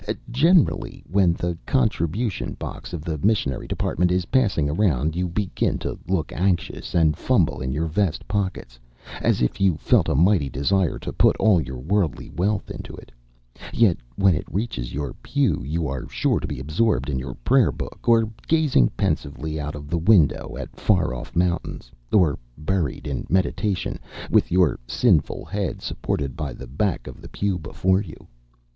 Generally, 0.31 1.03
when 1.11 1.33
the 1.33 1.55
contribution 1.67 2.53
box 2.53 2.91
of 2.91 3.03
the 3.03 3.19
missionary 3.19 3.67
department 3.67 4.11
is 4.11 4.25
passing 4.33 4.67
around, 4.67 5.15
you 5.15 5.27
begin 5.27 5.77
to 5.77 5.95
look 6.07 6.33
anxious, 6.35 6.95
and 6.95 7.15
fumble 7.15 7.61
in 7.61 7.71
your 7.71 7.85
vest 7.85 8.27
pockets, 8.27 8.79
as 9.21 9.43
if 9.43 9.61
you 9.61 9.77
felt 9.77 10.09
a 10.09 10.15
mighty 10.15 10.49
desire 10.49 10.97
to 10.97 11.13
put 11.13 11.35
all 11.37 11.61
your 11.61 11.77
worldly 11.77 12.31
wealth 12.31 12.71
into 12.71 12.95
it 12.95 13.11
yet 13.71 13.95
when 14.15 14.33
it 14.33 14.51
reaches 14.51 14.91
your 14.91 15.13
pew, 15.21 15.61
you 15.63 15.87
are 15.87 16.09
sure 16.09 16.39
to 16.39 16.47
be 16.47 16.59
absorbed 16.59 17.07
in 17.07 17.19
your 17.19 17.35
prayer 17.35 17.71
book, 17.71 18.09
or 18.09 18.27
gazing 18.47 18.89
pensively 18.97 19.59
out 19.59 19.75
of 19.75 19.87
the 19.87 19.99
window 19.99 20.57
at 20.59 20.75
far 20.75 21.13
off 21.13 21.35
mountains, 21.35 21.91
or 22.11 22.39
buried 22.57 23.05
in 23.05 23.27
meditation, 23.29 23.99
with 24.31 24.51
your 24.51 24.79
sinful 24.87 25.45
head 25.45 25.79
supported 25.79 26.35
by 26.35 26.53
the 26.53 26.65
back 26.65 27.05
of 27.05 27.21
the 27.21 27.29
pew 27.29 27.59
before 27.59 28.01
you. 28.01 28.27